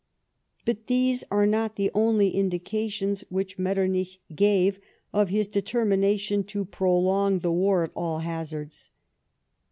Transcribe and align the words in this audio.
But 0.65 0.87
these 0.87 1.23
are 1.29 1.45
not 1.45 1.75
the 1.75 1.91
only 1.93 2.29
indications 2.31 3.23
which 3.29 3.59
Metternich 3.59 4.19
gave 4.33 4.79
of 5.13 5.29
his 5.29 5.45
determination 5.45 6.43
to 6.45 6.65
prolong 6.65 7.37
the 7.37 7.51
war 7.51 7.83
at 7.83 7.91
all 7.95 8.17
hazards. 8.17 8.89